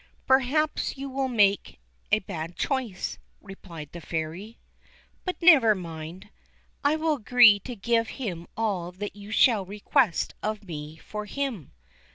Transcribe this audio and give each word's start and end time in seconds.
"Perhaps 0.25 0.97
you 0.97 1.11
will 1.11 1.27
make 1.27 1.79
a 2.11 2.17
bad 2.17 2.55
choice," 2.55 3.19
replied 3.39 3.91
the 3.91 4.01
Fairy; 4.01 4.57
"but 5.25 5.39
never 5.43 5.75
mind 5.75 6.31
I 6.83 6.95
will 6.95 7.13
agree 7.17 7.59
to 7.59 7.75
give 7.75 8.07
him 8.17 8.47
all 8.57 8.91
that 8.93 9.15
you 9.15 9.29
shall 9.29 9.63
request 9.63 10.33
of 10.41 10.63
me 10.63 10.97
for 10.97 11.27
him." 11.27 11.71